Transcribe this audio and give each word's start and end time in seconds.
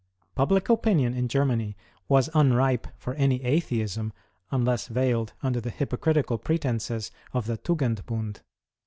Public 0.33 0.67
opinion 0.67 1.13
in 1.13 1.27
Germany 1.27 1.75
was 2.07 2.31
unripe 2.33 2.87
for 2.97 3.13
any 3.13 3.43
Atheism 3.43 4.11
unless 4.49 4.87
veiled 4.87 5.33
under 5.43 5.61
the 5.61 5.69
hypocritical 5.69 6.39
pretences 6.39 7.11
of 7.33 7.45
the 7.45 7.55
Tugenbund. 7.59 8.41